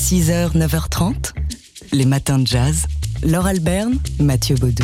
6h, 0.00 0.56
9h30, 0.56 1.34
les 1.92 2.06
matins 2.06 2.38
de 2.38 2.46
jazz. 2.46 2.86
Laure 3.22 3.46
Alberne, 3.46 3.98
Mathieu 4.18 4.56
Baudou. 4.56 4.82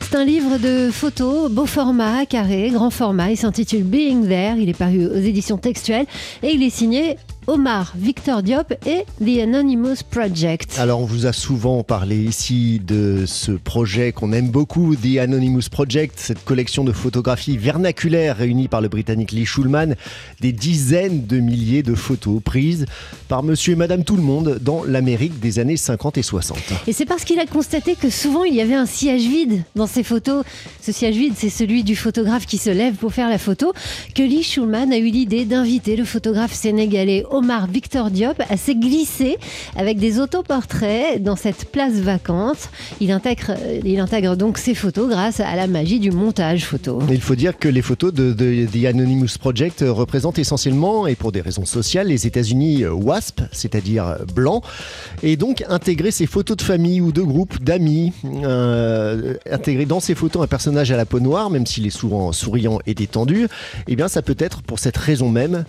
C'est 0.00 0.16
un 0.16 0.24
livre 0.24 0.56
de 0.56 0.90
photos, 0.90 1.50
beau 1.50 1.66
format, 1.66 2.24
carré, 2.24 2.70
grand 2.70 2.88
format. 2.88 3.30
Il 3.30 3.36
s'intitule 3.36 3.82
Being 3.84 4.26
There. 4.26 4.58
Il 4.58 4.70
est 4.70 4.76
paru 4.76 5.04
aux 5.04 5.18
éditions 5.18 5.58
textuelles 5.58 6.06
et 6.42 6.52
il 6.54 6.62
est 6.62 6.70
signé 6.70 7.18
Omar, 7.48 7.92
Victor 7.96 8.42
Diop 8.42 8.72
et 8.86 9.04
The 9.24 9.40
Anonymous 9.42 10.02
Project. 10.10 10.80
Alors, 10.80 11.00
on 11.00 11.04
vous 11.04 11.26
a 11.26 11.32
souvent 11.32 11.84
parlé 11.84 12.16
ici 12.16 12.80
de 12.84 13.22
ce 13.24 13.52
projet 13.52 14.10
qu'on 14.10 14.32
aime 14.32 14.48
beaucoup, 14.48 14.96
The 14.96 15.18
Anonymous 15.18 15.68
Project, 15.70 16.18
cette 16.18 16.44
collection 16.44 16.82
de 16.82 16.90
photographies 16.90 17.56
vernaculaires 17.56 18.36
réunies 18.36 18.66
par 18.66 18.80
le 18.80 18.88
Britannique 18.88 19.30
Lee 19.30 19.46
Schulman, 19.46 19.94
des 20.40 20.50
dizaines 20.50 21.24
de 21.26 21.38
milliers 21.38 21.84
de 21.84 21.94
photos 21.94 22.42
prises 22.42 22.84
par 23.28 23.44
monsieur 23.44 23.74
et 23.74 23.76
madame 23.76 24.02
tout 24.02 24.16
le 24.16 24.22
monde 24.22 24.58
dans 24.60 24.82
l'Amérique 24.82 25.38
des 25.38 25.60
années 25.60 25.76
50 25.76 26.18
et 26.18 26.22
60. 26.22 26.58
Et 26.88 26.92
c'est 26.92 27.06
parce 27.06 27.24
qu'il 27.24 27.38
a 27.38 27.46
constaté 27.46 27.94
que 27.94 28.10
souvent 28.10 28.42
il 28.42 28.54
y 28.54 28.60
avait 28.60 28.74
un 28.74 28.86
sillage 28.86 29.22
vide 29.22 29.62
dans 29.76 29.86
ces 29.86 30.02
photos. 30.02 30.44
Ce 30.82 30.90
sillage 30.90 31.14
vide, 31.14 31.34
c'est 31.36 31.50
celui 31.50 31.84
du 31.84 31.94
photographe 31.94 32.46
qui 32.46 32.58
se 32.58 32.70
lève 32.70 32.94
pour 32.94 33.12
faire 33.12 33.28
la 33.28 33.38
photo, 33.38 33.72
que 34.16 34.22
Lee 34.22 34.42
Schulman 34.42 34.92
a 34.92 34.98
eu 34.98 35.10
l'idée 35.10 35.44
d'inviter 35.44 35.94
le 35.94 36.04
photographe 36.04 36.52
sénégalais 36.52 37.24
Omar 37.36 37.66
Victor 37.66 38.10
Diop 38.10 38.42
s'est 38.56 38.74
glissé 38.74 39.36
avec 39.76 39.98
des 39.98 40.20
autoportraits 40.20 41.22
dans 41.22 41.36
cette 41.36 41.70
place 41.70 41.94
vacante. 41.94 42.70
Il 43.00 43.10
intègre, 43.10 43.54
il 43.84 44.00
intègre 44.00 44.36
donc 44.36 44.56
ces 44.56 44.74
photos 44.74 45.10
grâce 45.10 45.40
à 45.40 45.54
la 45.54 45.66
magie 45.66 46.00
du 46.00 46.10
montage 46.10 46.64
photo. 46.64 47.00
Il 47.10 47.20
faut 47.20 47.34
dire 47.34 47.58
que 47.58 47.68
les 47.68 47.82
photos 47.82 48.12
de, 48.12 48.32
The 48.32 48.86
Anonymous 48.86 49.38
Project 49.38 49.84
représentent 49.86 50.38
essentiellement, 50.38 51.06
et 51.06 51.14
pour 51.14 51.30
des 51.30 51.42
raisons 51.42 51.66
sociales, 51.66 52.08
les 52.08 52.26
États-Unis 52.26 52.86
WASP, 52.86 53.42
c'est-à-dire 53.52 54.16
blancs, 54.34 54.64
et 55.22 55.36
donc 55.36 55.64
intégrer 55.68 56.10
ces 56.10 56.26
photos 56.26 56.56
de 56.56 56.62
famille 56.62 57.00
ou 57.00 57.12
de 57.12 57.22
groupe, 57.22 57.62
d'amis, 57.62 58.12
euh, 58.24 59.34
intégrer 59.50 59.84
dans 59.84 60.00
ces 60.00 60.14
photos 60.14 60.42
un 60.42 60.46
personnage 60.46 60.90
à 60.90 60.96
la 60.96 61.04
peau 61.04 61.20
noire, 61.20 61.50
même 61.50 61.66
s'il 61.66 61.86
est 61.86 61.90
souvent 61.90 62.32
souriant 62.32 62.78
et 62.86 62.94
détendu, 62.94 63.48
eh 63.88 63.96
bien 63.96 64.08
ça 64.08 64.22
peut 64.22 64.36
être 64.38 64.62
pour 64.62 64.78
cette 64.78 64.96
raison 64.96 65.28
même 65.30 65.64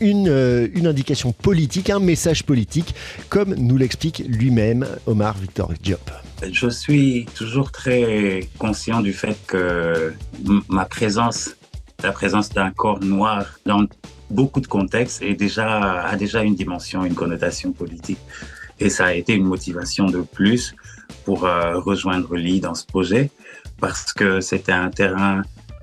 une, 0.00 0.28
euh, 0.28 0.68
une, 0.74 0.86
indication 0.86 1.32
politique, 1.32 1.90
un 1.90 1.98
message 1.98 2.44
politique, 2.44 2.94
comme 3.28 3.54
nous 3.54 3.76
l'explique 3.76 4.22
lui-même 4.26 4.86
Omar 5.06 5.36
Victor 5.38 5.72
Diop. 5.82 6.10
Je 6.50 6.68
suis 6.68 7.26
toujours 7.34 7.72
très 7.72 8.48
conscient 8.58 9.00
du 9.00 9.12
fait 9.12 9.36
que 9.46 10.12
ma 10.68 10.84
présence, 10.84 11.56
la 12.02 12.12
présence 12.12 12.50
d'un 12.50 12.70
corps 12.70 13.00
noir 13.00 13.58
dans 13.64 13.86
beaucoup 14.30 14.60
de 14.60 14.66
contextes 14.66 15.22
est 15.22 15.34
déjà, 15.34 16.02
a 16.02 16.16
déjà 16.16 16.42
une 16.42 16.54
dimension, 16.54 17.04
une 17.04 17.14
connotation 17.14 17.72
politique. 17.72 18.18
Et 18.78 18.90
ça 18.90 19.06
a 19.06 19.12
été 19.12 19.34
une 19.34 19.46
motivation 19.46 20.06
de 20.06 20.20
plus 20.20 20.74
pour 21.24 21.46
euh, 21.46 21.78
rejoindre 21.78 22.36
Lee 22.36 22.60
dans 22.60 22.74
ce 22.74 22.84
projet 22.84 23.30
parce 23.80 24.12
que 24.12 24.40
c'était 24.40 24.72
un 24.72 24.90
terrain 24.90 25.42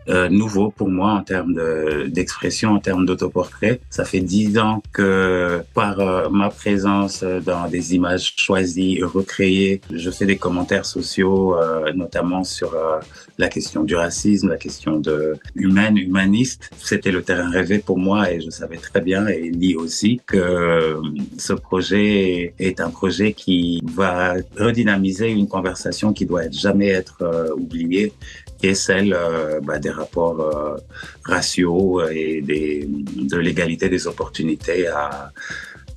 euh, 0.10 0.30
nouveau 0.30 0.72
pour 0.72 0.90
moi 0.90 1.12
en 1.12 1.22
termes 1.22 1.60
d'expression, 2.08 2.72
en 2.72 2.80
termes 2.80 3.06
d'autoportrait. 3.06 3.80
Ça 3.90 4.06
fait 4.06 4.20
dix 4.20 4.58
ans 4.58 4.82
que 4.92 5.62
par 5.74 6.00
euh, 6.00 6.30
ma 6.30 6.50
présence 6.50 7.24
dans 7.24 7.68
des 7.68 7.96
images 7.96 8.34
choisies, 8.38 9.02
recréées, 9.04 9.82
je 9.92 10.10
fais 10.10 10.26
des 10.26 10.38
commentaires 10.38 10.86
sociaux, 10.86 11.56
euh, 11.56 11.92
notamment 11.94 12.44
sur 12.44 12.74
euh, 12.74 13.00
la 13.38 13.48
question 13.48 13.84
du 13.84 13.96
racisme, 13.96 14.50
la 14.50 14.58
question 14.58 15.00
de 15.00 15.36
humaine, 15.56 15.98
humaniste. 15.98 16.70
C'était 16.78 17.12
le 17.12 17.24
terrain 17.24 17.50
rêvé 17.50 17.80
pour 17.80 17.98
moi 17.98 18.32
et 18.32 18.42
je 18.42 18.50
savais 18.50 18.78
très 18.78 19.02
bien 19.02 19.28
et 19.28 19.50
dit 19.52 19.76
aussi 19.76 20.22
que 20.26 20.98
ce 21.38 21.54
projet 21.54 22.54
est 22.60 22.80
un 22.80 22.90
projet 22.90 23.34
qui 23.34 23.82
va 23.96 24.36
redynamiser 24.58 25.30
une 25.30 25.48
conversation 25.48 26.14
qui 26.14 26.26
doit 26.26 26.50
jamais 26.52 26.90
être 26.90 27.54
oubliée 27.56 28.14
qui 28.60 28.68
est 28.68 28.76
celle 28.76 29.18
bah, 29.64 29.80
des 29.80 29.90
rapports 29.94 30.40
euh, 30.42 30.78
raciaux 31.24 32.02
et 32.10 32.42
des, 32.42 32.88
de 32.88 33.38
l'égalité 33.38 33.90
des 33.90 34.08
opportunités 34.08 34.88
à, 34.88 35.32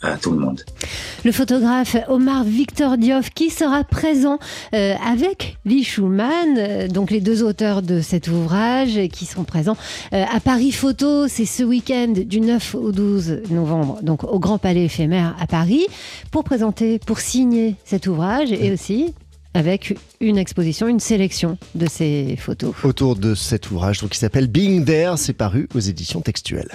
à 0.02 0.16
tout 0.16 0.30
le 0.30 0.38
monde. 0.38 0.62
Le 1.24 1.32
photographe 1.32 1.96
Omar 2.08 2.44
Victor 2.44 2.98
Diouf 2.98 3.30
qui 3.30 3.50
sera 3.50 3.84
présent 3.84 4.38
euh, 4.74 4.94
avec 5.04 5.58
Lee 5.64 5.84
Schulman, 5.84 6.56
euh, 6.56 6.88
donc 6.88 7.10
les 7.10 7.20
deux 7.20 7.42
auteurs 7.42 7.82
de 7.82 8.00
cet 8.00 8.28
ouvrage 8.28 9.08
qui 9.12 9.24
sont 9.24 9.44
présents 9.44 9.76
euh, 10.12 10.24
à 10.32 10.40
Paris 10.40 10.72
Photo, 10.72 11.28
c'est 11.28 11.46
ce 11.46 11.62
week-end 11.62 12.12
du 12.14 12.40
9 12.40 12.74
au 12.74 12.92
12 12.92 13.42
novembre, 13.50 13.98
donc 14.02 14.24
au 14.24 14.38
Grand 14.38 14.58
Palais 14.58 14.84
éphémère 14.84 15.34
à 15.40 15.46
Paris, 15.46 15.86
pour 16.30 16.44
présenter, 16.44 16.98
pour 16.98 17.18
signer 17.18 17.76
cet 17.84 18.06
ouvrage 18.06 18.52
et 18.52 18.72
aussi 18.72 19.14
avec 19.56 19.96
une 20.20 20.36
exposition, 20.36 20.86
une 20.86 21.00
sélection 21.00 21.56
de 21.74 21.86
ces 21.88 22.36
photos. 22.38 22.74
Autour 22.84 23.16
de 23.16 23.34
cet 23.34 23.70
ouvrage 23.70 24.00
donc, 24.00 24.10
qui 24.10 24.18
s'appelle 24.18 24.48
Being 24.48 24.84
There, 24.84 25.14
c'est 25.16 25.32
paru 25.32 25.66
aux 25.74 25.80
éditions 25.80 26.20
textuelles. 26.20 26.72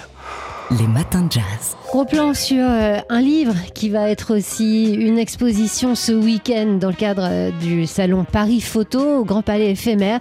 Les 0.70 0.86
matins 0.86 1.22
de 1.22 1.32
jazz. 1.32 1.76
Gros 1.88 2.06
plan 2.06 2.32
sur 2.32 2.64
euh, 2.64 2.98
un 3.10 3.20
livre 3.20 3.54
qui 3.74 3.90
va 3.90 4.08
être 4.08 4.34
aussi 4.34 4.94
une 4.94 5.18
exposition 5.18 5.94
ce 5.94 6.12
week-end 6.12 6.78
dans 6.80 6.88
le 6.88 6.94
cadre 6.94 7.26
euh, 7.28 7.50
du 7.60 7.86
salon 7.86 8.24
Paris 8.24 8.62
Photo 8.62 9.18
au 9.18 9.24
Grand 9.26 9.42
Palais 9.42 9.72
éphémère. 9.72 10.20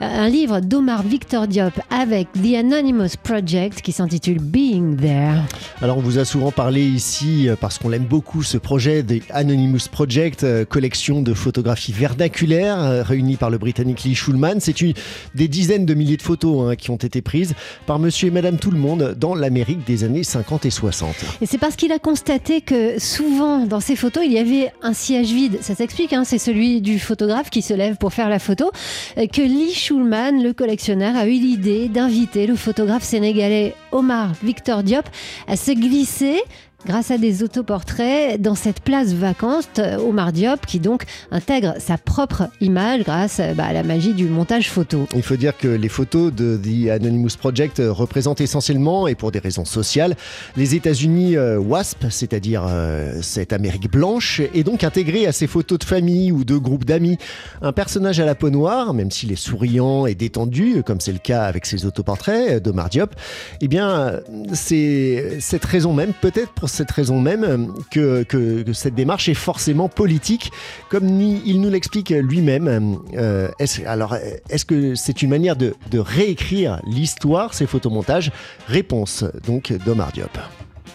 Euh, 0.00 0.04
un 0.04 0.28
livre 0.28 0.60
d'Omar 0.60 1.02
Victor 1.02 1.48
Diop 1.48 1.72
avec 1.90 2.28
The 2.34 2.54
Anonymous 2.58 3.16
Project 3.20 3.82
qui 3.82 3.90
s'intitule 3.90 4.38
Being 4.40 4.96
There. 4.96 5.42
Alors 5.82 5.98
on 5.98 6.02
vous 6.02 6.18
a 6.18 6.24
souvent 6.24 6.52
parlé 6.52 6.84
ici 6.84 7.48
parce 7.60 7.78
qu'on 7.78 7.88
l'aime 7.88 8.04
beaucoup 8.04 8.44
ce 8.44 8.58
projet 8.58 9.02
The 9.02 9.22
Anonymous 9.30 9.88
Project, 9.90 10.46
collection 10.66 11.22
de 11.22 11.34
photographies 11.34 11.92
vernaculaires 11.92 13.04
réunies 13.04 13.36
par 13.36 13.50
le 13.50 13.58
Britannique 13.58 14.04
Lee 14.04 14.14
Schulman. 14.14 14.60
C'est 14.60 14.80
une 14.80 14.94
des 15.34 15.48
dizaines 15.48 15.86
de 15.86 15.94
milliers 15.94 16.16
de 16.16 16.22
photos 16.22 16.70
hein, 16.70 16.76
qui 16.76 16.90
ont 16.90 16.96
été 16.96 17.22
prises 17.22 17.54
par 17.86 17.98
Monsieur 17.98 18.28
et 18.28 18.32
Madame 18.32 18.58
tout 18.58 18.70
le 18.70 18.78
monde 18.78 19.16
dans 19.18 19.34
l'Amérique 19.34 19.84
des 19.88 20.04
années 20.04 20.22
50 20.22 20.66
et 20.66 20.70
60. 20.70 21.14
Et 21.40 21.46
c'est 21.46 21.56
parce 21.56 21.74
qu'il 21.74 21.90
a 21.92 21.98
constaté 21.98 22.60
que 22.60 23.00
souvent 23.00 23.66
dans 23.66 23.80
ces 23.80 23.96
photos, 23.96 24.22
il 24.24 24.32
y 24.32 24.38
avait 24.38 24.70
un 24.82 24.92
siège 24.92 25.32
vide. 25.32 25.58
Ça 25.62 25.74
s'explique, 25.74 26.12
hein, 26.12 26.24
c'est 26.24 26.38
celui 26.38 26.82
du 26.82 26.98
photographe 26.98 27.48
qui 27.48 27.62
se 27.62 27.72
lève 27.72 27.96
pour 27.96 28.12
faire 28.12 28.28
la 28.28 28.38
photo. 28.38 28.70
Euh, 29.16 29.26
que 29.26 29.40
Lee 29.40 29.72
Schulman, 29.72 30.42
le 30.42 30.52
collectionneur, 30.52 31.16
a 31.16 31.26
eu 31.26 31.32
l'idée 31.32 31.88
d'inviter 31.88 32.46
le 32.46 32.54
photographe 32.54 33.02
sénégalais 33.02 33.74
Omar 33.90 34.32
Victor 34.42 34.82
Diop 34.82 35.06
à 35.46 35.56
se 35.56 35.72
glisser 35.72 36.42
grâce 36.86 37.10
à 37.10 37.18
des 37.18 37.42
autoportraits 37.42 38.40
dans 38.40 38.54
cette 38.54 38.80
place 38.80 39.12
vacante 39.12 39.80
Omar 39.98 40.32
Diop 40.32 40.64
qui 40.64 40.78
donc 40.78 41.04
intègre 41.32 41.74
sa 41.80 41.98
propre 41.98 42.48
image 42.60 43.02
grâce 43.02 43.40
bah, 43.56 43.64
à 43.64 43.72
la 43.72 43.82
magie 43.82 44.14
du 44.14 44.26
montage 44.26 44.70
photo. 44.70 45.06
Il 45.14 45.22
faut 45.22 45.36
dire 45.36 45.56
que 45.56 45.66
les 45.66 45.88
photos 45.88 46.32
de 46.32 46.56
The 46.56 46.90
Anonymous 46.90 47.36
Project 47.36 47.82
représentent 47.84 48.40
essentiellement 48.40 49.08
et 49.08 49.16
pour 49.16 49.32
des 49.32 49.40
raisons 49.40 49.64
sociales 49.64 50.16
les 50.56 50.76
États-Unis 50.76 51.36
euh, 51.36 51.58
WASP, 51.58 52.06
c'est-à-dire 52.10 52.64
euh, 52.68 53.18
cette 53.22 53.52
Amérique 53.52 53.90
blanche 53.90 54.40
et 54.54 54.62
donc 54.62 54.84
intégré 54.84 55.26
à 55.26 55.32
ces 55.32 55.48
photos 55.48 55.80
de 55.80 55.84
famille 55.84 56.30
ou 56.30 56.44
de 56.44 56.56
groupes 56.56 56.84
d'amis 56.84 57.18
un 57.60 57.72
personnage 57.72 58.20
à 58.20 58.24
la 58.24 58.36
peau 58.36 58.50
noire, 58.50 58.94
même 58.94 59.10
s'il 59.10 59.32
est 59.32 59.36
souriant 59.36 60.06
et 60.06 60.14
détendu 60.14 60.84
comme 60.84 61.00
c'est 61.00 61.12
le 61.12 61.18
cas 61.18 61.42
avec 61.42 61.66
ses 61.66 61.86
autoportraits 61.86 62.62
d'Omar 62.62 62.88
Diop, 62.88 63.14
eh 63.60 63.66
bien 63.66 64.20
c'est 64.52 65.38
cette 65.40 65.64
raison 65.64 65.92
même 65.92 66.12
peut-être 66.20 66.52
pour 66.52 66.67
cette 66.68 66.90
raison 66.90 67.20
même 67.20 67.72
que, 67.90 68.22
que, 68.22 68.64
cette 68.72 68.94
démarche 68.94 69.28
est 69.28 69.34
forcément 69.34 69.88
politique, 69.88 70.50
comme 70.88 71.08
il 71.20 71.60
nous 71.60 71.70
l'explique 71.70 72.10
lui-même. 72.10 72.98
Euh, 73.16 73.48
est 73.58 73.84
alors, 73.86 74.16
est-ce 74.48 74.64
que 74.64 74.94
c'est 74.94 75.22
une 75.22 75.30
manière 75.30 75.56
de, 75.56 75.74
de 75.90 75.98
réécrire 75.98 76.80
l'histoire, 76.86 77.54
ces 77.54 77.66
photomontages? 77.66 78.30
Réponse 78.66 79.24
donc 79.46 79.72
d'Omar 79.84 80.12
Diop. 80.12 80.38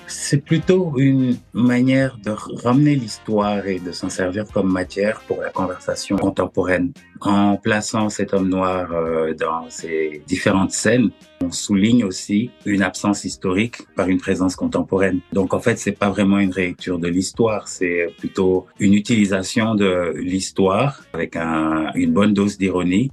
C'est 0.08 0.44
plutôt 0.44 0.94
une 0.98 1.38
manière 1.54 2.18
de 2.24 2.32
ramener 2.64 2.96
l'histoire 2.96 3.68
et 3.68 3.80
de 3.80 3.92
s'en 3.92 4.10
servir 4.10 4.46
comme 4.52 4.72
matière 4.72 5.22
pour 5.22 5.42
la 5.42 5.50
conversation 5.50 6.18
contemporaine. 6.18 6.94
En 7.22 7.58
plaçant 7.58 8.10
cet 8.10 8.34
homme 8.34 8.50
noir 8.50 8.92
euh, 8.92 9.34
dans 9.34 9.70
ces 9.70 10.24
différentes 10.28 10.72
scènes, 10.72 11.12
on 11.42 11.52
souligne 11.52 12.04
aussi 12.04 12.52
une 12.66 12.82
absence 12.82 13.26
historique 13.26 13.78
par 13.96 14.08
une 14.08 14.20
présence 14.20 14.56
contemporaine. 14.56 15.20
Donc 15.32 15.54
en 15.54 15.60
fait, 15.60 15.78
c'est 15.78 15.92
pas 15.92 16.10
vraiment 16.10 16.40
une 16.40 16.52
réécriture 16.52 17.00
de 17.00 17.08
l'histoire, 17.08 17.68
c'est 17.68 18.08
plutôt 18.18 18.66
une 18.80 18.94
utilisation 18.94 19.76
de 19.76 20.14
l'histoire 20.18 21.04
avec 21.14 21.36
un, 21.36 21.92
une 21.96 22.14
bonne 22.14 22.34
dose 22.34 22.58
d'ironie 22.58 23.12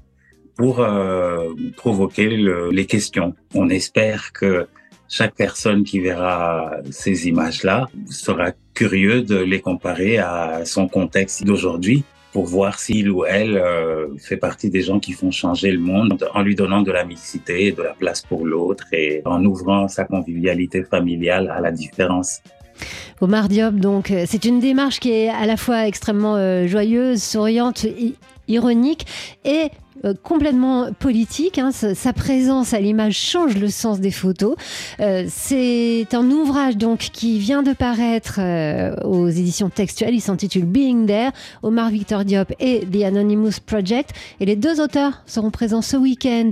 pour 0.56 0.80
euh, 0.80 1.54
provoquer 1.76 2.28
le, 2.28 2.70
les 2.70 2.86
questions. 2.86 3.34
On 3.54 3.68
espère 3.68 4.32
que 4.32 4.66
chaque 5.10 5.34
personne 5.34 5.82
qui 5.82 5.98
verra 5.98 6.70
ces 6.90 7.26
images-là 7.26 7.88
sera 8.08 8.52
curieux 8.74 9.22
de 9.22 9.36
les 9.36 9.60
comparer 9.60 10.18
à 10.18 10.64
son 10.64 10.86
contexte 10.86 11.44
d'aujourd'hui 11.44 12.04
pour 12.32 12.46
voir 12.46 12.78
s'il 12.78 13.10
ou 13.10 13.24
elle 13.24 13.56
euh, 13.56 14.06
fait 14.18 14.36
partie 14.36 14.70
des 14.70 14.82
gens 14.82 15.00
qui 15.00 15.12
font 15.12 15.32
changer 15.32 15.72
le 15.72 15.80
monde 15.80 16.28
en 16.32 16.42
lui 16.42 16.54
donnant 16.54 16.82
de 16.82 16.92
la 16.92 17.04
mixité, 17.04 17.72
de 17.72 17.82
la 17.82 17.92
place 17.92 18.22
pour 18.22 18.46
l'autre 18.46 18.84
et 18.92 19.20
en 19.24 19.44
ouvrant 19.44 19.88
sa 19.88 20.04
convivialité 20.04 20.84
familiale 20.84 21.52
à 21.52 21.60
la 21.60 21.72
différence. 21.72 22.40
Omar 23.20 23.48
Diop, 23.48 23.74
donc, 23.74 24.12
c'est 24.26 24.44
une 24.44 24.60
démarche 24.60 25.00
qui 25.00 25.10
est 25.10 25.28
à 25.28 25.44
la 25.44 25.56
fois 25.56 25.88
extrêmement 25.88 26.36
euh, 26.36 26.68
joyeuse, 26.68 27.20
souriante, 27.20 27.84
ironique 28.46 29.06
et 29.44 29.70
euh, 30.04 30.14
complètement 30.22 30.92
politique. 30.92 31.58
Hein. 31.58 31.72
Sa, 31.72 32.12
présence 32.12 32.72
à 32.72 32.80
l'image 32.80 33.16
change 33.16 33.56
le 33.56 33.68
sens 33.68 34.00
des 34.00 34.10
photos. 34.10 34.56
Euh, 35.00 35.26
c'est 35.28 36.06
un 36.12 36.30
ouvrage 36.30 36.76
donc 36.76 37.10
qui 37.12 37.38
vient 37.38 37.62
de 37.62 37.72
paraître 37.72 38.36
euh, 38.38 38.94
aux 39.04 39.28
éditions 39.28 39.68
textuelles. 39.68 40.14
Il 40.14 40.20
s'intitule 40.20 40.64
Being 40.64 41.06
There, 41.06 41.30
Omar 41.62 41.90
Victor 41.90 42.24
Diop 42.24 42.52
et 42.60 42.80
The 42.80 43.04
Anonymous 43.04 43.60
Project. 43.64 44.10
Et 44.40 44.46
les 44.46 44.56
deux 44.56 44.80
auteurs 44.80 45.22
seront 45.26 45.50
présents 45.50 45.82
ce 45.82 45.96
week-end 45.96 46.50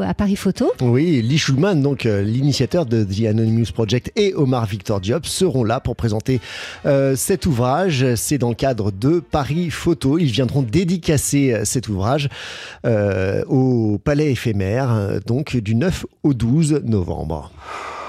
à 0.00 0.14
Paris 0.14 0.36
Photo. 0.36 0.72
Oui, 0.80 1.20
Lee 1.22 1.38
Schulman, 1.38 1.82
donc 1.82 2.04
l'initiateur 2.04 2.86
de 2.86 3.04
The 3.04 3.26
Anonymous 3.26 3.72
Project 3.72 4.12
et 4.16 4.34
Omar 4.34 4.66
Victor 4.66 5.00
Diop 5.00 5.26
seront 5.26 5.64
là 5.64 5.80
pour 5.80 5.96
présenter 5.96 6.40
cet 7.14 7.46
ouvrage. 7.46 8.14
C'est 8.14 8.38
dans 8.38 8.50
le 8.50 8.54
cadre 8.54 8.90
de 8.90 9.20
Paris 9.20 9.70
Photo. 9.70 10.18
Ils 10.18 10.30
viendront 10.30 10.62
dédicacer 10.62 11.60
cet 11.64 11.88
ouvrage. 11.88 12.28
Euh, 12.86 13.44
au 13.46 13.98
Palais 13.98 14.30
éphémère, 14.30 14.92
euh, 14.92 15.18
donc 15.24 15.56
du 15.56 15.74
9 15.74 16.06
au 16.22 16.34
12 16.34 16.82
novembre. 16.84 17.50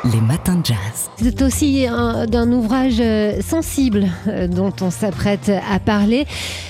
Les 0.06 0.22
matins 0.22 0.56
de 0.56 0.66
jazz. 0.66 1.10
C'est 1.18 1.42
aussi 1.42 1.86
d'un 1.86 2.52
ouvrage 2.54 3.02
euh, 3.02 3.42
sensible 3.42 4.08
euh, 4.28 4.48
dont 4.48 4.72
on 4.80 4.92
s'apprête 4.92 5.52
à 5.70 5.78
parler. 5.80 6.26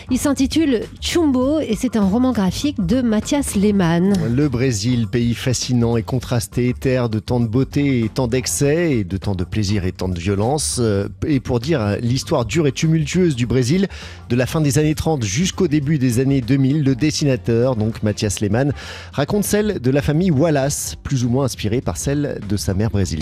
Il 0.10 0.18
s'intitule 0.18 0.82
Chumbo 1.00 1.60
et 1.60 1.76
c'est 1.76 1.96
un 1.96 2.04
roman 2.04 2.32
graphique 2.32 2.84
de 2.84 3.04
Mathias 3.04 3.56
Lehmann. 3.56 4.16
Le 4.34 4.50
Brésil, 4.50 5.06
pays 5.08 5.36
fascinant 5.36 5.96
et 5.96 6.02
contrasté, 6.02 6.74
terre 6.74 7.10
de 7.10 7.20
tant 7.20 7.40
de 7.40 7.46
beauté 7.46 8.04
et 8.04 8.10
tant 8.10 8.28
d'excès, 8.28 8.94
et 8.94 9.04
de 9.04 9.18
tant 9.18 9.36
de 9.36 9.44
plaisir 9.44 9.86
et 9.86 9.92
tant 9.92 10.10
de 10.10 10.20
violence. 10.20 10.80
Euh, 10.82 11.08
et 11.28 11.40
pour 11.40 11.60
dire 11.60 11.98
l'histoire 12.02 12.46
dure 12.46 12.66
et 12.66 12.72
tumultueuse 12.72 13.36
du 13.36 13.46
Brésil, 13.46 13.88
de 14.30 14.36
la 14.36 14.48
fin 14.48 14.60
des 14.60 14.80
années 14.80 14.96
30 14.96 15.24
jusqu'au 15.24 15.68
début 15.68 16.00
des 16.00 16.20
années 16.20 16.42
2000, 16.42 16.84
le 16.84 16.96
dessinateur, 16.96 17.76
donc 17.76 18.02
Mathias 18.02 18.40
Lehmann, 18.40 18.74
raconte 19.14 19.44
celle 19.44 19.80
de 19.80 19.92
la 19.92 20.02
famille 20.02 20.32
Wallace, 20.32 20.96
plus 21.04 21.26
ou 21.26 21.30
moins 21.30 21.46
inspirée 21.46 21.82
par 21.82 21.98
celle 21.98 22.40
de 22.50 22.58
sa 22.58 22.74
mère 22.74 22.90
brésilienne. 22.90 23.19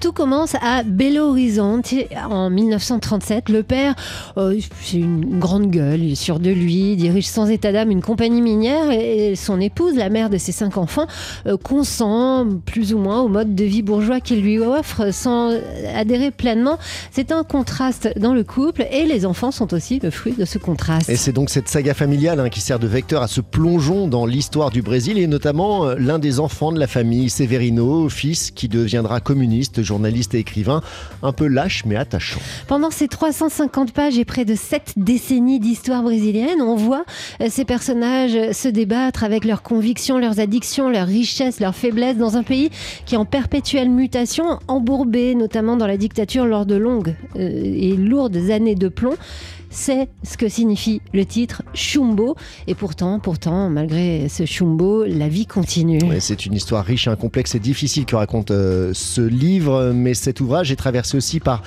Tout 0.00 0.12
commence 0.12 0.54
à 0.60 0.82
Belo 0.82 1.30
Horizonte 1.30 1.94
en 2.30 2.50
1937. 2.50 3.48
Le 3.48 3.62
père, 3.62 3.94
euh, 4.36 4.58
c'est 4.82 4.98
une 4.98 5.38
grande 5.38 5.70
gueule, 5.70 6.02
il 6.02 6.12
est 6.12 6.16
sûr 6.16 6.38
de 6.38 6.50
lui, 6.50 6.96
dirige 6.96 7.26
sans 7.26 7.48
état 7.48 7.72
d'âme 7.72 7.90
une 7.90 8.02
compagnie 8.02 8.42
minière 8.42 8.90
et 8.90 9.34
son 9.36 9.60
épouse, 9.60 9.94
la 9.94 10.10
mère 10.10 10.28
de 10.28 10.36
ses 10.36 10.52
cinq 10.52 10.76
enfants, 10.76 11.06
euh, 11.46 11.56
consent 11.56 12.46
plus 12.66 12.92
ou 12.92 12.98
moins 12.98 13.22
au 13.22 13.28
mode 13.28 13.54
de 13.54 13.64
vie 13.64 13.82
bourgeois 13.82 14.20
qu'il 14.20 14.42
lui 14.42 14.58
offre 14.58 15.12
sans 15.12 15.52
adhérer 15.94 16.30
pleinement. 16.30 16.78
C'est 17.10 17.32
un 17.32 17.42
contraste 17.42 18.10
dans 18.18 18.34
le 18.34 18.44
couple 18.44 18.86
et 18.90 19.04
les 19.04 19.24
enfants 19.24 19.50
sont 19.50 19.72
aussi 19.72 19.98
le 20.02 20.10
fruit 20.10 20.34
de 20.38 20.44
ce 20.44 20.58
contraste. 20.58 21.08
Et 21.08 21.16
c'est 21.16 21.32
donc 21.32 21.48
cette 21.48 21.68
saga 21.68 21.94
familiale 21.94 22.40
hein, 22.40 22.48
qui 22.50 22.60
sert 22.60 22.78
de 22.78 22.86
vecteur 22.86 23.22
à 23.22 23.28
ce 23.28 23.40
plongeon 23.40 24.08
dans 24.08 24.26
l'histoire 24.26 24.70
du 24.70 24.82
Brésil 24.82 25.18
et 25.18 25.26
notamment 25.26 25.86
euh, 25.86 25.94
l'un 25.98 26.18
des 26.18 26.38
enfants 26.38 26.70
de 26.70 26.78
la 26.78 26.86
famille, 26.86 27.30
Severino, 27.30 28.08
fils 28.10 28.50
qui 28.50 28.68
deviendra 28.68 29.20
communiste 29.20 29.37
journaliste 29.82 30.34
et 30.34 30.38
écrivain, 30.38 30.82
un 31.22 31.32
peu 31.32 31.46
lâche 31.46 31.84
mais 31.84 31.96
attachant. 31.96 32.40
Pendant 32.66 32.90
ces 32.90 33.08
350 33.08 33.92
pages 33.92 34.18
et 34.18 34.24
près 34.24 34.44
de 34.44 34.54
7 34.54 34.94
décennies 34.96 35.60
d'histoire 35.60 36.02
brésilienne, 36.02 36.60
on 36.62 36.76
voit 36.76 37.04
euh, 37.40 37.46
ces 37.50 37.64
personnages 37.64 38.52
se 38.52 38.68
débattre 38.68 39.24
avec 39.24 39.44
leurs 39.44 39.62
convictions, 39.62 40.18
leurs 40.18 40.40
addictions, 40.40 40.88
leurs 40.88 41.06
richesses, 41.06 41.60
leurs 41.60 41.74
faiblesses 41.74 42.16
dans 42.16 42.36
un 42.36 42.42
pays 42.42 42.70
qui 43.06 43.14
est 43.14 43.18
en 43.18 43.24
perpétuelle 43.24 43.90
mutation, 43.90 44.58
embourbé 44.68 45.34
notamment 45.34 45.76
dans 45.76 45.86
la 45.86 45.96
dictature 45.96 46.46
lors 46.46 46.66
de 46.66 46.76
longues 46.76 47.14
euh, 47.36 47.48
et 47.64 47.96
lourdes 47.96 48.50
années 48.50 48.74
de 48.74 48.88
plomb. 48.88 49.14
C'est 49.70 50.08
ce 50.22 50.36
que 50.36 50.48
signifie 50.48 51.00
le 51.12 51.24
titre 51.24 51.62
Chumbo. 51.74 52.36
Et 52.66 52.74
pourtant, 52.74 53.20
pourtant, 53.20 53.68
malgré 53.68 54.28
ce 54.28 54.46
Chumbo, 54.46 55.04
la 55.04 55.28
vie 55.28 55.46
continue. 55.46 56.00
c'est 56.20 56.46
une 56.46 56.54
histoire 56.54 56.84
riche, 56.84 57.08
complexe 57.20 57.54
et 57.54 57.58
difficile 57.60 58.06
que 58.06 58.16
raconte 58.16 58.50
euh, 58.50 58.92
ce 58.94 59.20
livre. 59.20 59.92
Mais 59.94 60.14
cet 60.14 60.40
ouvrage 60.40 60.72
est 60.72 60.76
traversé 60.76 61.16
aussi 61.16 61.40
par 61.40 61.62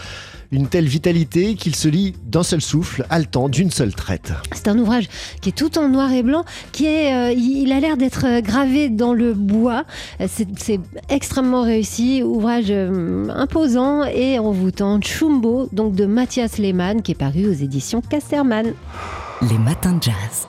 une 0.52 0.68
telle 0.68 0.86
vitalité 0.86 1.56
qu'il 1.56 1.76
se 1.76 1.88
lit 1.88 2.14
d'un 2.26 2.44
seul 2.44 2.62
souffle, 2.62 3.06
haletant, 3.10 3.50
d'une 3.50 3.72
seule 3.72 3.94
traite. 3.94 4.34
C'est 4.54 4.68
un 4.68 4.78
ouvrage 4.78 5.08
qui 5.42 5.50
est 5.50 5.54
tout 5.54 5.78
en 5.78 5.88
noir 5.90 6.12
et 6.12 6.24
blanc, 6.24 6.44
qui 6.72 6.86
est, 6.86 7.14
euh, 7.14 7.32
il 7.32 7.72
a 7.72 7.80
l'air 7.80 7.98
d'être 7.98 8.26
euh, 8.26 8.42
gravé 8.42 8.90
dans 8.90 9.14
le 9.14 9.34
bois. 9.34 9.86
C'est 10.28 10.80
extrêmement 11.10 11.62
réussi, 11.62 12.22
ouvrage 12.24 12.66
euh, 12.70 13.30
imposant 13.30 14.04
et 14.04 14.40
envoûtant. 14.40 15.00
Chumbo, 15.02 15.70
donc 15.72 15.96
de 15.96 16.06
Mathias 16.06 16.58
Lehmann, 16.58 17.02
qui 17.02 17.14
est 17.14 17.16
paru 17.16 17.48
aux 17.48 17.54
éditions 17.54 18.02
Casterman. 18.02 18.74
Les 19.50 19.58
matins 19.58 19.94
de 19.94 20.04
jazz. 20.04 20.48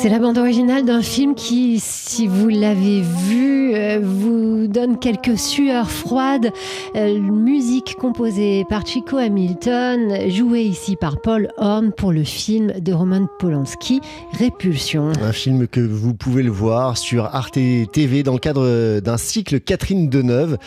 C'est 0.00 0.08
la 0.08 0.20
bande 0.20 0.38
originale 0.38 0.84
d'un 0.84 1.02
film 1.02 1.34
qui, 1.34 1.80
si 1.80 2.28
vous 2.28 2.48
l'avez 2.48 3.00
vu, 3.00 3.74
euh, 3.74 3.98
vous 4.00 4.68
donne 4.68 4.96
quelques 5.00 5.36
sueurs 5.36 5.90
froides. 5.90 6.52
Euh, 6.94 7.18
musique 7.18 7.96
composée 7.96 8.64
par 8.68 8.86
Chico 8.86 9.16
Hamilton, 9.16 10.30
jouée 10.30 10.62
ici 10.62 10.94
par 10.94 11.20
Paul 11.20 11.48
Horn 11.56 11.90
pour 11.90 12.12
le 12.12 12.22
film 12.22 12.74
de 12.78 12.92
Roman 12.92 13.26
Polanski, 13.40 14.00
Répulsion. 14.38 15.10
Un 15.20 15.32
film 15.32 15.66
que 15.66 15.80
vous 15.80 16.14
pouvez 16.14 16.44
le 16.44 16.50
voir 16.52 16.96
sur 16.96 17.24
Arte 17.24 17.58
TV 17.90 18.22
dans 18.22 18.34
le 18.34 18.38
cadre 18.38 19.00
d'un 19.00 19.16
cycle 19.16 19.58
Catherine 19.58 20.08
Deneuve. 20.08 20.58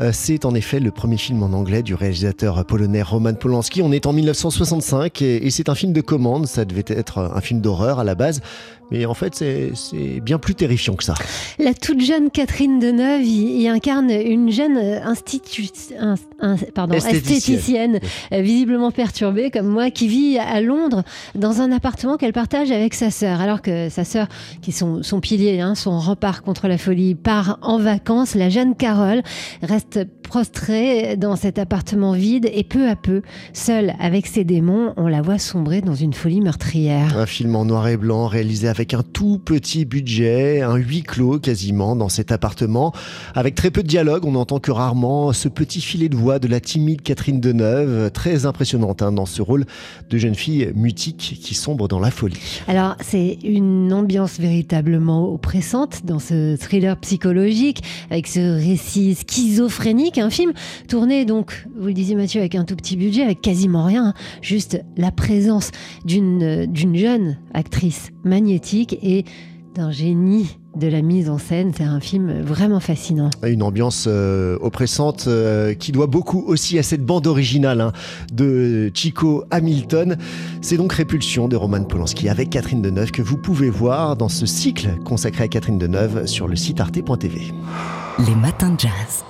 Euh, 0.00 0.10
c'est 0.12 0.46
en 0.46 0.54
effet 0.54 0.80
le 0.80 0.90
premier 0.90 1.18
film 1.18 1.42
en 1.42 1.52
anglais 1.52 1.82
du 1.82 1.94
réalisateur 1.94 2.64
polonais 2.64 3.02
Roman 3.02 3.34
Polanski. 3.34 3.82
On 3.82 3.92
est 3.92 4.06
en 4.06 4.12
1965 4.12 5.20
et, 5.20 5.50
c'est 5.50 5.68
un 5.68 5.74
film 5.74 5.92
de 5.92 6.00
commande. 6.00 6.46
Ça 6.46 6.64
devait 6.64 6.84
être 6.86 7.18
un 7.18 7.40
film 7.40 7.60
d'horreur 7.60 7.98
à 7.98 8.04
la 8.04 8.14
base. 8.14 8.40
Mais 8.90 9.06
en 9.06 9.14
fait, 9.14 9.34
c'est 9.34 10.20
bien 10.20 10.38
plus 10.38 10.54
terrifiant 10.54 10.94
que 10.94 11.04
ça. 11.04 11.14
La 11.58 11.74
toute 11.74 12.00
jeune 12.00 12.30
Catherine 12.30 12.78
Deneuve 12.78 13.24
y, 13.24 13.68
incarne 13.68 14.10
une 14.10 14.50
jeune 14.50 14.78
institu 14.78 15.68
pardon, 16.74 16.94
esthéticienne, 16.94 18.00
euh, 18.32 18.40
visiblement 18.40 18.90
perturbée 18.90 19.50
comme 19.50 19.66
moi, 19.66 19.90
qui 19.90 20.08
vit 20.08 20.38
à 20.38 20.60
Londres 20.60 21.02
dans 21.34 21.60
un 21.60 21.72
appartement 21.72 22.16
qu'elle 22.16 22.32
partage 22.32 22.70
avec 22.70 22.94
sa 22.94 23.10
sœur. 23.10 23.40
Alors 23.40 23.62
que 23.62 23.88
sa 23.88 24.04
sœur, 24.04 24.26
qui 24.62 24.70
est 24.70 24.74
son, 24.74 25.02
son 25.02 25.20
pilier, 25.20 25.60
hein, 25.60 25.74
son 25.74 25.98
rempart 25.98 26.42
contre 26.42 26.68
la 26.68 26.78
folie, 26.78 27.14
part 27.14 27.58
en 27.62 27.78
vacances, 27.78 28.34
la 28.34 28.48
jeune 28.48 28.74
Carole 28.74 29.22
reste 29.62 30.00
prostrée 30.30 31.16
dans 31.16 31.34
cet 31.34 31.58
appartement 31.58 32.12
vide 32.12 32.48
et 32.54 32.62
peu 32.62 32.88
à 32.88 32.94
peu, 32.94 33.22
seule 33.52 33.94
avec 33.98 34.28
ses 34.28 34.44
démons, 34.44 34.94
on 34.96 35.08
la 35.08 35.22
voit 35.22 35.40
sombrer 35.40 35.80
dans 35.80 35.96
une 35.96 36.12
folie 36.12 36.40
meurtrière. 36.40 37.18
Un 37.18 37.26
film 37.26 37.56
en 37.56 37.64
noir 37.64 37.88
et 37.88 37.96
blanc 37.96 38.28
réalisé 38.28 38.68
avec 38.68 38.94
un 38.94 39.02
tout 39.02 39.40
petit 39.44 39.84
budget, 39.84 40.60
un 40.60 40.76
huis 40.76 41.02
clos 41.02 41.40
quasiment 41.40 41.96
dans 41.96 42.08
cet 42.08 42.30
appartement, 42.30 42.92
avec 43.34 43.56
très 43.56 43.72
peu 43.72 43.82
de 43.82 43.88
dialogue, 43.88 44.24
on 44.24 44.30
n'entend 44.30 44.60
que 44.60 44.70
rarement 44.70 45.32
ce 45.32 45.48
petit 45.48 45.80
filet 45.80 46.08
de 46.08 46.14
voix 46.14 46.38
de 46.38 46.46
la 46.46 46.60
timide 46.60 47.02
Catherine 47.02 47.40
Deneuve, 47.40 48.12
très 48.12 48.46
impressionnante 48.46 49.02
hein, 49.02 49.10
dans 49.10 49.26
ce 49.26 49.42
rôle 49.42 49.64
de 50.10 50.16
jeune 50.16 50.36
fille 50.36 50.70
mutique 50.76 51.40
qui 51.42 51.54
sombre 51.54 51.88
dans 51.88 51.98
la 51.98 52.12
folie. 52.12 52.38
Alors 52.68 52.94
c'est 53.00 53.36
une 53.42 53.92
ambiance 53.92 54.38
véritablement 54.38 55.28
oppressante 55.28 56.02
dans 56.04 56.20
ce 56.20 56.54
thriller 56.54 56.96
psychologique, 56.98 57.82
avec 58.12 58.28
ce 58.28 58.64
récit 58.64 59.16
schizophrénique 59.16 60.19
un 60.20 60.30
film 60.30 60.52
tourné 60.88 61.24
donc, 61.24 61.66
vous 61.78 61.88
le 61.88 61.94
disiez 61.94 62.14
Mathieu, 62.14 62.40
avec 62.40 62.54
un 62.54 62.64
tout 62.64 62.76
petit 62.76 62.96
budget, 62.96 63.22
avec 63.22 63.40
quasiment 63.40 63.84
rien, 63.84 64.14
juste 64.42 64.82
la 64.96 65.10
présence 65.10 65.70
d'une 66.04 66.66
d'une 66.66 66.96
jeune 66.96 67.38
actrice 67.54 68.10
magnétique 68.24 68.98
et 69.02 69.24
d'un 69.74 69.90
génie 69.90 70.58
de 70.76 70.86
la 70.86 71.02
mise 71.02 71.28
en 71.28 71.38
scène. 71.38 71.72
C'est 71.76 71.84
un 71.84 72.00
film 72.00 72.42
vraiment 72.42 72.80
fascinant. 72.80 73.30
Une 73.42 73.62
ambiance 73.62 74.06
euh, 74.08 74.56
oppressante 74.60 75.24
euh, 75.26 75.74
qui 75.74 75.92
doit 75.92 76.06
beaucoup 76.06 76.42
aussi 76.46 76.78
à 76.78 76.82
cette 76.82 77.04
bande 77.04 77.26
originale 77.26 77.80
hein, 77.80 77.92
de 78.32 78.90
Chico 78.94 79.44
Hamilton. 79.50 80.16
C'est 80.60 80.76
donc 80.76 80.92
Répulsion 80.92 81.48
de 81.48 81.56
Roman 81.56 81.84
Polanski 81.84 82.28
avec 82.28 82.50
Catherine 82.50 82.82
Deneuve 82.82 83.10
que 83.10 83.22
vous 83.22 83.36
pouvez 83.36 83.70
voir 83.70 84.16
dans 84.16 84.28
ce 84.28 84.46
cycle 84.46 84.90
consacré 85.04 85.44
à 85.44 85.48
Catherine 85.48 85.78
Deneuve 85.78 86.26
sur 86.26 86.48
le 86.48 86.56
site 86.56 86.80
arte.tv. 86.80 87.52
Les 88.26 88.34
matins 88.34 88.70
de 88.70 88.80
jazz. 88.80 89.24